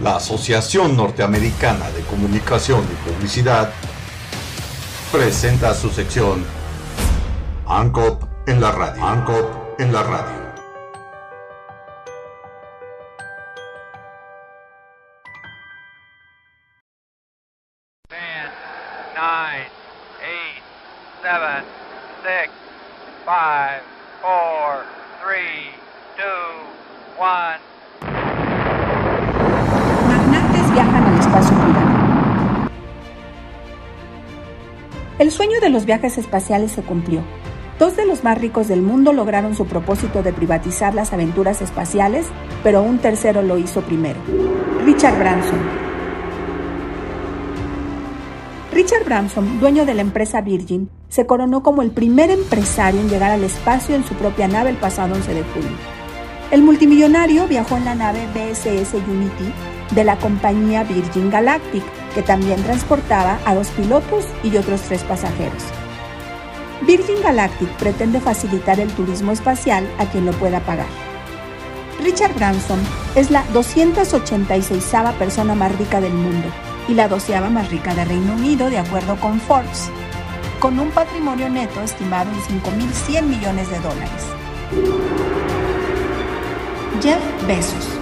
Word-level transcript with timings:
La 0.00 0.14
Asociación 0.16 0.96
Norteamericana 0.96 1.90
de 1.90 2.02
Comunicación 2.02 2.84
y 2.84 3.10
Publicidad 3.10 3.72
presenta 5.10 5.74
su 5.74 5.90
sección 5.90 6.44
ANCOP 7.66 8.22
en 8.46 8.60
la 8.60 8.70
radio. 8.70 9.04
ANCOP 9.04 9.80
en 9.80 9.92
la 9.92 10.02
radio. 10.04 10.52
Ten, 18.08 18.50
nine, 19.16 19.66
eight, 20.22 20.62
seven, 21.22 21.64
six, 22.22 22.52
five, 23.26 23.82
four, 24.22 24.84
three, 25.24 25.72
two, 26.16 27.20
one. 27.20 27.58
Viajan 30.78 31.02
al 31.02 31.18
espacio 31.18 31.56
privado. 31.58 32.68
El 35.18 35.32
sueño 35.32 35.58
de 35.60 35.70
los 35.70 35.86
viajes 35.86 36.18
espaciales 36.18 36.70
se 36.70 36.82
cumplió. 36.82 37.20
Dos 37.80 37.96
de 37.96 38.06
los 38.06 38.22
más 38.22 38.38
ricos 38.38 38.68
del 38.68 38.80
mundo 38.80 39.12
lograron 39.12 39.56
su 39.56 39.66
propósito 39.66 40.22
de 40.22 40.32
privatizar 40.32 40.94
las 40.94 41.12
aventuras 41.12 41.62
espaciales, 41.62 42.26
pero 42.62 42.82
un 42.82 42.98
tercero 42.98 43.42
lo 43.42 43.58
hizo 43.58 43.80
primero. 43.80 44.20
Richard 44.84 45.18
Branson. 45.18 45.58
Richard 48.72 49.04
Branson, 49.04 49.58
dueño 49.58 49.84
de 49.84 49.94
la 49.94 50.02
empresa 50.02 50.42
Virgin, 50.42 50.88
se 51.08 51.26
coronó 51.26 51.64
como 51.64 51.82
el 51.82 51.90
primer 51.90 52.30
empresario 52.30 53.00
en 53.00 53.08
llegar 53.08 53.32
al 53.32 53.42
espacio 53.42 53.96
en 53.96 54.04
su 54.04 54.14
propia 54.14 54.46
nave 54.46 54.70
el 54.70 54.76
pasado 54.76 55.16
11 55.16 55.34
de 55.34 55.42
julio. 55.42 55.76
El 56.52 56.62
multimillonario 56.62 57.48
viajó 57.48 57.76
en 57.76 57.84
la 57.84 57.96
nave 57.96 58.28
BSS 58.32 58.94
Unity 58.94 59.52
de 59.90 60.04
la 60.04 60.16
compañía 60.18 60.84
Virgin 60.84 61.30
Galactic, 61.30 61.84
que 62.14 62.22
también 62.22 62.62
transportaba 62.62 63.38
a 63.44 63.54
dos 63.54 63.68
pilotos 63.68 64.24
y 64.42 64.56
otros 64.56 64.82
tres 64.82 65.02
pasajeros. 65.04 65.62
Virgin 66.82 67.20
Galactic 67.22 67.68
pretende 67.76 68.20
facilitar 68.20 68.78
el 68.80 68.90
turismo 68.92 69.32
espacial 69.32 69.88
a 69.98 70.06
quien 70.06 70.26
lo 70.26 70.32
pueda 70.32 70.60
pagar. 70.60 70.86
Richard 72.02 72.34
Branson 72.34 72.78
es 73.16 73.30
la 73.30 73.42
286 73.52 74.84
persona 75.18 75.54
más 75.54 75.76
rica 75.76 76.00
del 76.00 76.12
mundo 76.12 76.48
y 76.86 76.94
la 76.94 77.08
doceava 77.08 77.50
más 77.50 77.70
rica 77.70 77.94
de 77.94 78.04
Reino 78.04 78.34
Unido, 78.34 78.70
de 78.70 78.78
acuerdo 78.78 79.16
con 79.16 79.40
Forbes, 79.40 79.90
con 80.60 80.78
un 80.78 80.90
patrimonio 80.90 81.48
neto 81.48 81.82
estimado 81.82 82.30
en 82.30 82.62
5.100 82.62 83.22
millones 83.24 83.68
de 83.70 83.80
dólares. 83.80 84.24
Jeff 87.02 87.20
Bezos. 87.46 87.97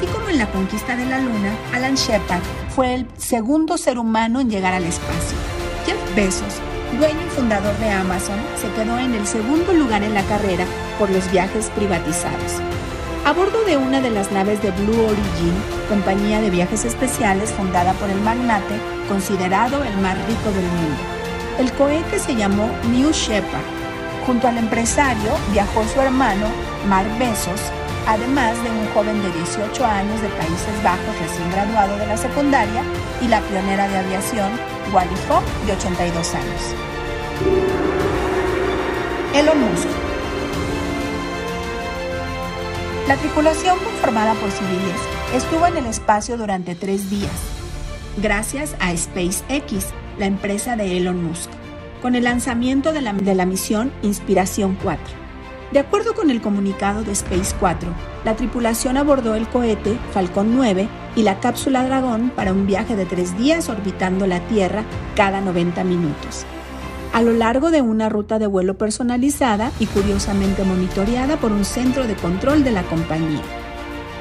Así 0.00 0.08
como 0.12 0.30
en 0.30 0.38
la 0.38 0.50
conquista 0.50 0.96
de 0.96 1.04
la 1.04 1.18
Luna, 1.18 1.54
Alan 1.74 1.94
Shepard 1.94 2.40
fue 2.74 2.94
el 2.94 3.06
segundo 3.18 3.76
ser 3.76 3.98
humano 3.98 4.40
en 4.40 4.48
llegar 4.48 4.72
al 4.72 4.84
espacio. 4.84 5.36
Jeff 5.84 5.98
Bezos, 6.16 6.54
dueño 6.98 7.20
y 7.26 7.36
fundador 7.36 7.76
de 7.76 7.90
Amazon, 7.90 8.38
se 8.56 8.70
quedó 8.72 8.98
en 8.98 9.12
el 9.12 9.26
segundo 9.26 9.74
lugar 9.74 10.02
en 10.02 10.14
la 10.14 10.22
carrera 10.22 10.64
por 10.98 11.10
los 11.10 11.30
viajes 11.30 11.68
privatizados. 11.76 12.62
A 13.26 13.34
bordo 13.34 13.62
de 13.66 13.76
una 13.76 14.00
de 14.00 14.08
las 14.08 14.32
naves 14.32 14.62
de 14.62 14.70
Blue 14.70 15.04
Origin, 15.04 15.52
compañía 15.90 16.40
de 16.40 16.48
viajes 16.48 16.86
especiales 16.86 17.50
fundada 17.50 17.92
por 17.92 18.08
el 18.08 18.22
magnate, 18.22 18.76
considerado 19.06 19.84
el 19.84 19.98
más 19.98 20.16
rico 20.26 20.50
del 20.50 20.64
mundo. 20.64 21.02
El 21.58 21.70
cohete 21.72 22.18
se 22.18 22.34
llamó 22.34 22.70
New 22.90 23.10
Shepard. 23.12 23.60
Junto 24.24 24.48
al 24.48 24.56
empresario 24.56 25.32
viajó 25.52 25.84
su 25.92 26.00
hermano, 26.00 26.46
Mark 26.88 27.10
Bezos, 27.18 27.60
además 28.06 28.62
de 28.62 28.70
un 28.70 28.86
joven 28.94 29.22
de 29.22 29.32
18 29.32 29.84
años 29.84 30.20
de 30.20 30.28
Países 30.28 30.82
Bajos 30.82 31.18
recién 31.20 31.50
graduado 31.50 31.96
de 31.96 32.06
la 32.06 32.16
secundaria 32.16 32.82
y 33.20 33.28
la 33.28 33.40
pionera 33.40 33.88
de 33.88 33.98
aviación, 33.98 34.50
Wally 34.92 35.16
Fogg, 35.28 35.44
de 35.66 35.72
82 35.72 36.34
años. 36.34 36.74
Elon 39.34 39.60
Musk. 39.60 39.88
La 43.08 43.16
tripulación 43.16 43.78
conformada 43.78 44.34
por 44.34 44.50
civiles 44.50 45.00
estuvo 45.34 45.66
en 45.66 45.76
el 45.76 45.86
espacio 45.86 46.36
durante 46.36 46.74
tres 46.74 47.10
días, 47.10 47.30
gracias 48.22 48.76
a 48.80 48.96
SpaceX, 48.96 49.86
la 50.18 50.26
empresa 50.26 50.76
de 50.76 50.96
Elon 50.96 51.24
Musk, 51.24 51.50
con 52.02 52.14
el 52.14 52.24
lanzamiento 52.24 52.92
de 52.92 53.00
la, 53.00 53.12
de 53.12 53.34
la 53.34 53.46
misión 53.46 53.92
Inspiración 54.02 54.76
4. 54.82 55.29
De 55.72 55.78
acuerdo 55.78 56.14
con 56.14 56.30
el 56.30 56.40
comunicado 56.40 57.02
de 57.02 57.12
Space 57.12 57.54
4, 57.58 57.88
la 58.24 58.36
tripulación 58.36 58.96
abordó 58.96 59.34
el 59.34 59.48
cohete 59.48 59.96
Falcon 60.12 60.54
9 60.54 60.88
y 61.16 61.22
la 61.22 61.40
cápsula 61.40 61.84
Dragón 61.84 62.30
para 62.30 62.52
un 62.52 62.66
viaje 62.66 62.96
de 62.96 63.06
tres 63.06 63.36
días 63.38 63.68
orbitando 63.68 64.26
la 64.26 64.40
Tierra 64.40 64.84
cada 65.14 65.40
90 65.40 65.84
minutos 65.84 66.46
a 67.12 67.22
lo 67.22 67.32
largo 67.32 67.70
de 67.70 67.82
una 67.82 68.08
ruta 68.08 68.38
de 68.38 68.46
vuelo 68.46 68.74
personalizada 68.74 69.72
y 69.80 69.86
curiosamente 69.86 70.64
monitoreada 70.64 71.36
por 71.36 71.52
un 71.52 71.64
centro 71.64 72.06
de 72.06 72.14
control 72.14 72.62
de 72.62 72.70
la 72.70 72.82
compañía. 72.84 73.42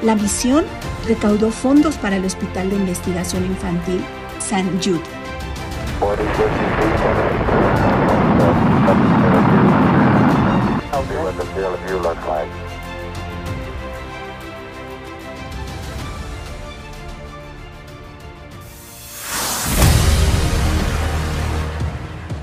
La 0.01 0.15
misión 0.15 0.65
recaudó 1.07 1.51
fondos 1.51 1.97
para 1.97 2.15
el 2.15 2.25
Hospital 2.25 2.69
de 2.69 2.77
Investigación 2.77 3.45
Infantil 3.45 4.03
St. 4.39 4.65
Jude. 4.83 5.03